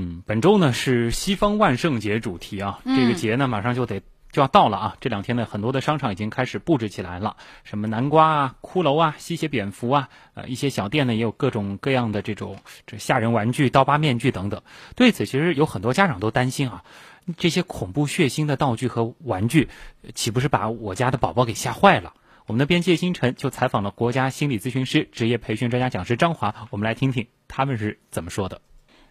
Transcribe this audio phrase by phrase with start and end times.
[0.00, 4.96] 嗯，本周呢是西方万圣节主题啊，这个节呢马上就得就要到了啊。
[5.00, 14.62] 这两天呢，很多的商场已经开始布置起来了，什么南瓜啊、骷髅啊、吸血蝙蝠啊，呃，一些小店呢也有各种各样的这种这吓人玩具、刀疤面具等等。
[14.94, 16.84] 对此，其实有很多家长都担心啊，
[17.36, 19.68] 这些恐怖血腥的道具和玩具，
[20.14, 22.14] 岂不是把我家的宝宝给吓坏了？
[22.46, 28.60] 我们的编辑星辰就采访了国家心理咨询师、职业培训专家讲师张华，我们来听听他们是怎么说的。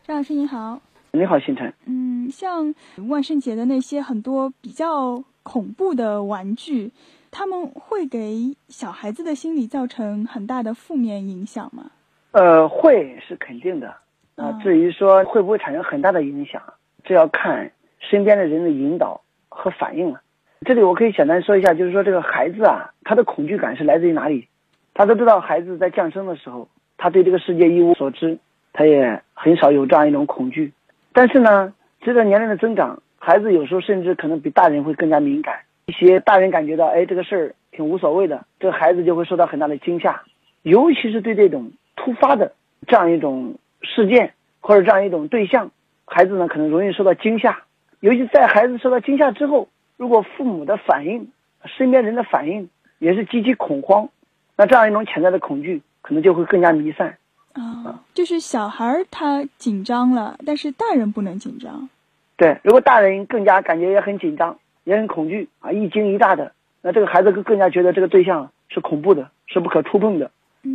[0.07, 0.79] 张老师您好，
[1.11, 1.73] 你好，星辰。
[1.85, 2.73] 嗯，像
[3.09, 6.91] 万圣节的那些很多比较恐怖的玩具，
[7.29, 11.91] 他们会给小孩子的心理造成很大的负面影响吗？
[12.31, 13.97] 呃，会是肯定的
[14.37, 14.57] 啊。
[14.63, 16.61] 至于说会不会产生很大的影响，
[17.03, 20.21] 这要看身边的人的引导和反应了。
[20.61, 24.47] 这里我可以简单说一下，就是说这个孩子啊，他的恐惧感是来自于哪里？
[24.93, 28.39] 他都知道，孩子在降生的时候，他对这个世界一无所知。
[28.77, 30.71] 他也很少有这样一种恐惧，
[31.11, 31.73] 但是呢，
[32.03, 35.61] 随着年龄的增长，孩子有时候甚至可能比大人会更加敏感。
[35.87, 40.21] 一些大人感觉到，哎，这个事儿挺无所谓的，这个孩子就会受到很大的惊吓，
[40.61, 42.53] 尤其是对这种突发的
[42.85, 45.71] 这样一种事件或者这样一种对象，
[46.05, 47.63] 孩子呢可能容易受到惊吓。
[47.99, 51.31] 尤其在孩子受到惊吓之后，如果父母的反应、
[51.65, 54.09] 身边人的反应也是极其恐慌，
[54.55, 57.17] 那这样一种潜在的恐惧可能就会更加弥散。
[57.87, 61.89] 啊，就是小孩他紧张了，但是大人不能紧张。
[62.35, 70.31] 对，如果大人更加感觉也很紧张，也很恐惧啊，一惊一乍的，那这个孩子更更加觉得这个对象是恐怖的，是不可触碰的。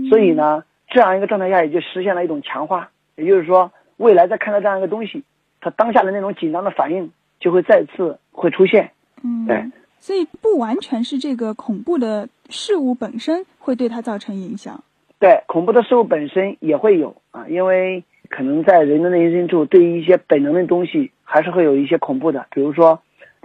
[0.08, 5.22] 所以呢，这样一个状态下也就实现了一种强化，也就是说，未来再看到这样一个东西，
[5.60, 8.90] 他当下的那种紧张的反应就会再次会出现。
[9.22, 9.70] 嗯，对。
[10.00, 14.82] 所以不完全是这个恐怖的事物本身会对他造成影响。
[15.22, 22.46] 对恐怖的事物本身也会有啊，因为可能在人的内心深处，对于一些本能的东西，还是会有一些恐怖的。
[22.50, 23.00] 比如说，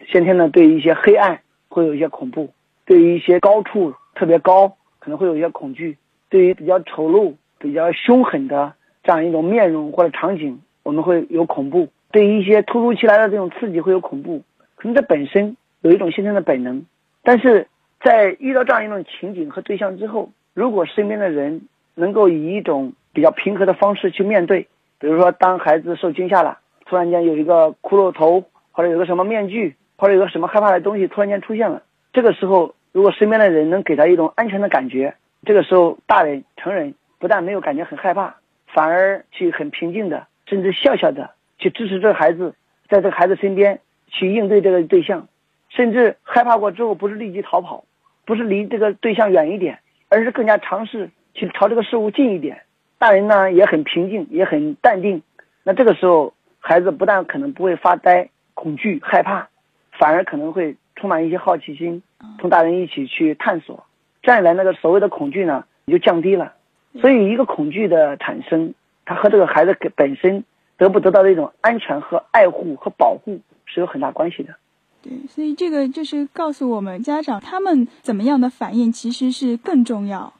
[0.08, 2.50] 先天的对于一些黑暗会有一些恐怖，
[2.84, 6.00] 对于一些高处特别高可能会有一些恐惧，
[6.32, 8.74] 对于比较丑陋、比较凶狠的
[9.04, 11.90] 这样一种面容或者场景，我们会有恐怖。
[12.12, 14.42] 对于一些突如其来的这种刺激会有恐怖，
[14.78, 16.88] 可能这本身有一种先天的本能，
[17.22, 17.68] 但是
[18.02, 20.32] 在遇到这样一种情景和对象之后。
[20.58, 26.58] 如果身边的人能够以一种比较平和的方式去面对，比如说当孩子受惊吓了，
[26.88, 35.14] 突然间有一个骷髅头，或者有个什么面具，或者有个什么害怕的东西突然间出现了，这个时候如果身边的人能给他一种安全的感觉，
[35.46, 41.30] 这个时候大人成人不但没有感觉很害怕，反而去很平静的，甚至笑笑的
[41.60, 42.56] 去支持这个孩子，
[42.90, 45.28] 在这个孩子身边去应对这个对象，
[45.70, 47.84] 甚至害怕过之后不是立即逃跑，
[48.26, 49.78] 不是离这个对象远一点。
[50.10, 52.62] 而是更加尝试去朝这个事物近一点，
[52.98, 55.22] 大人呢也很平静，也很淡定。
[55.64, 59.50] 那这个时候，孩子不但可能不会发呆、恐惧、害怕，
[59.92, 62.02] 反而可能会充满一些好奇心，
[62.38, 63.86] 同大人一起去探索。
[64.22, 66.54] 这样一来，那个所谓的恐惧呢也就降低了。
[67.02, 68.74] 所以，一个恐惧的产生，
[69.06, 70.44] 它和这个孩子本身
[70.78, 74.56] 得不得到的一种安全和爱护和保护是有很大关系的。
[75.02, 80.34] 对，所以这个就是告诉我们家长，他们怎么样的反应其实是更重要。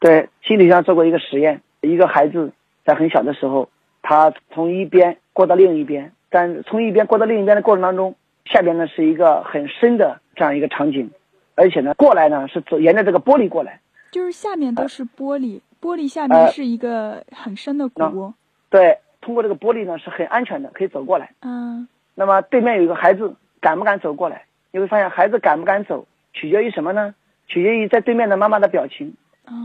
[0.00, 2.52] 对，心理上做过一个实验，一个孩子
[2.84, 3.68] 在很小的时候，
[4.02, 8.16] 他从一边过到另一边，但从一边过到另一边的过程当中，
[8.46, 11.10] 下边呢是一个很深的这样一个场景，
[11.54, 13.80] 而且呢过来呢是走沿着这个玻璃过来，
[14.10, 18.32] 就是下面都是玻璃，玻璃下面是一个很深的谷。
[18.70, 21.30] 对，通过这个玻璃呢是很安全的，可以走过来。
[21.42, 21.86] 嗯。
[22.14, 23.36] 那么对面有一个孩子。
[23.62, 24.44] 敢不敢走过来？
[24.72, 27.14] 你会发现，孩子敢不敢走，取决于什么呢？
[27.46, 29.14] 取决于在对面的妈妈的表情。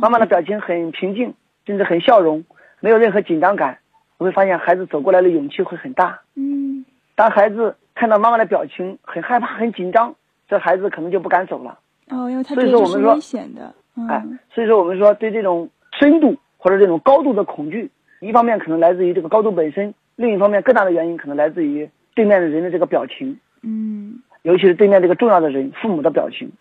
[0.02, 1.34] 妈妈的表情很平静，
[1.66, 2.46] 甚至很笑容，
[2.80, 3.80] 没有任何紧张感。
[4.19, 6.22] 你会发现，孩子走过来的勇气会很大。
[6.35, 6.85] 嗯。
[7.16, 10.16] 当孩子看到妈妈的表情很害怕、很紧张，
[10.47, 11.79] 这孩子可能就不敢走了。
[12.09, 13.74] 哦，因为他所以说我们说危险的。
[14.09, 15.69] 哎，所以说我们说对这种
[16.00, 23.40] 深度或者这种高度的恐惧，一方面可能来自于这个高度本身，另一方面更大的原因可能来自于对面的人的这个表情。
[23.64, 26.52] 嗯，尤其是对面这个重要的人，父母的表情，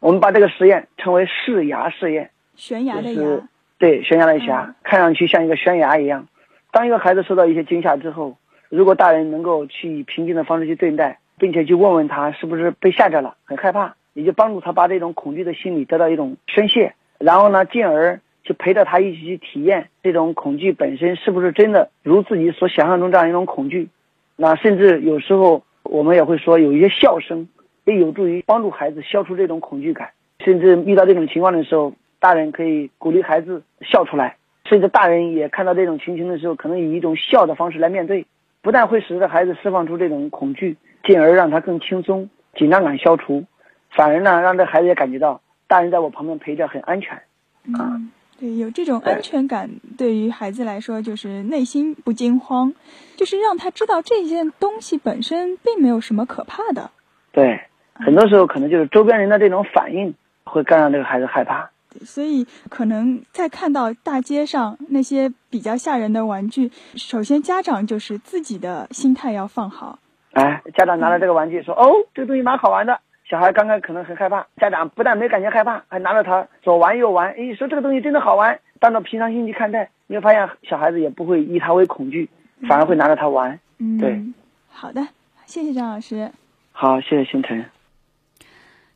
[0.00, 2.30] 我们把这个实验称为试崖试验。
[2.54, 3.48] 悬崖的崖，
[3.78, 6.26] 对，悬崖的崖，看上去像一个悬崖一样。
[6.72, 8.36] 当一个孩子受到一些惊吓之后，
[8.70, 23.88] 如果大人能够去以平静的方式去对待，并且去问问他是不是被吓着了，很害怕，也就帮助他把这种恐惧的心理得到一种宣泄，然后呢，进而去陪着他一起去体验这种恐惧本身是不是真的如自己所想象中这样一种恐惧。
[24.34, 25.62] 那甚至有时候。
[25.86, 27.48] 我们也会说，有一些笑声
[27.84, 30.10] 也有助于帮助孩子消除这种恐惧感。
[30.44, 34.36] 甚至遇到这种情况的时候，大人可以鼓励孩子笑出来。
[34.68, 38.26] 甚至大人也看到这种情形的时候，可能以一种笑的方式来面对，
[38.62, 43.44] 不但会使得孩子释放出这种恐惧，进而让他更轻松，紧张感消除，
[43.90, 47.22] 反而呢，让这孩子也感觉到大人在我旁边陪着很安全。
[47.64, 52.74] 嗯，对，有这种安全感，对于孩子来说就是内心不惊慌，
[53.16, 56.90] 就是让他知道这件东西本身并没有什么可怕的。
[57.32, 57.60] 对，
[57.94, 61.70] 很多时候可能就是周边人的这种反应会更让这个孩子害怕。
[62.04, 69.98] 所以，可能在看到大街上那些比较吓人的玩具，首先家长就是自己的心态要放好。
[70.32, 77.30] 哎，家长拿了这个玩具说：“哦，这个东西蛮好玩的。”小孩刚刚可能很害怕，家长不但没感觉害怕，还拿着它左玩右玩。
[77.32, 82.28] 哎，说这个东西真的好玩，当做平常心去看待，你会发现小孩子也不会以它为恐惧，
[82.68, 83.58] 反而会拿着它玩。
[83.78, 84.22] 嗯，对，
[84.68, 85.08] 好的，
[85.44, 86.30] 谢谢张老师。
[86.70, 87.64] 好，谢谢星辰。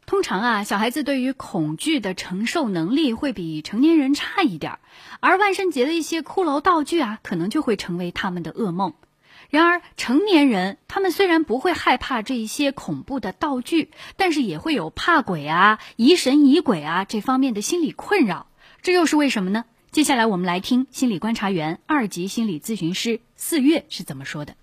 [0.06, 4.79] 通常啊，小孩子对于恐惧的承受能力会比成年人差一点儿，
[5.21, 8.94] 而万圣节的一些骷髅道具啊，可能就会成为他们的噩梦。
[9.50, 18.47] 然而，成年人他们虽然不会害怕这一些恐怖的道具，但是也会有怕鬼啊、疑神疑鬼啊这方面的心理困扰。
[18.81, 19.64] 这又是为什么呢？
[19.91, 24.55] 接下来我们来听心理观察员、二级心理咨询师四月是怎么说的。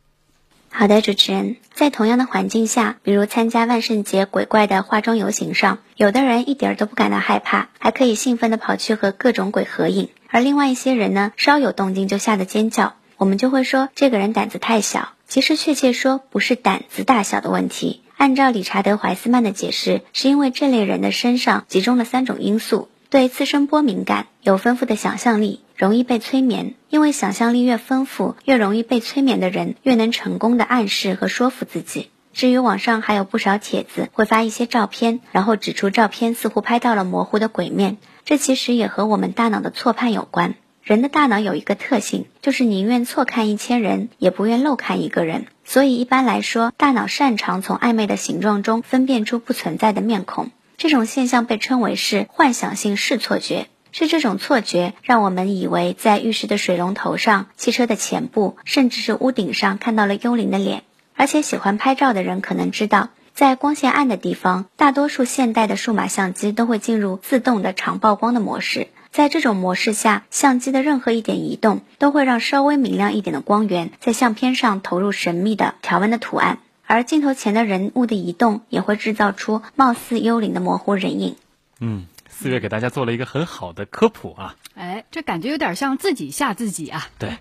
[0.69, 12.95] 好的，主持人，在同样的环境下，比如参加万圣节鬼怪的化妆游行上，有的人一点都不感到害怕，还可以兴奋地跑去和各种鬼合影；而另外一些人呢，稍有动静就吓得尖叫。
[13.18, 15.10] 我们就会说这个人胆子太小。
[15.28, 18.02] 其实确切说，不是胆子大小的问题。
[18.16, 25.62] 按照理查德·怀斯曼的解释，是因为这类人的身上集中了三种因素：对次声波敏感，有丰富的想象力。
[25.75, 32.10] 容易被催眠，因为想象力越丰富，越容易被催眠的人越能成功的暗示和说服自己。
[32.34, 40.56] 至于网上还有不少帖子会发一些照片，然后指出照片似乎拍到了模糊的鬼面，这其实也和我们大脑的错判有关。
[40.88, 45.48] 人的大脑有一个特性，就是宁愿错看一千人，也不愿漏看一个人。
[45.66, 50.50] 所以一般来说，大脑擅长从暧昧的形状中分辨出不存在的面孔。
[50.78, 53.68] 这种现象被称为是幻想性视错觉。
[53.92, 60.84] 是这种错觉，让我们以为在浴室的水龙头上、汽车的前部，甚至是屋顶上看到了幽灵的脸。
[61.18, 68.88] 而且喜欢拍照的人可能知道，在光线暗的地方，大多数现代的数码相机都会进入自动的长曝光的模式。
[69.18, 81.36] 在这种模式下，相机的任何一点移动，都会让稍微明亮一点的光源在相片上投入神秘的条纹的图案，而镜头前的人物的移动，也会制造出貌似幽灵的模糊人影。
[81.80, 82.06] 嗯。
[82.30, 84.56] 四月给大家做了一个很好的科普啊！
[84.75, 87.08] 哎，这感觉有点像自己吓自己啊！
[87.18, 87.40] 对。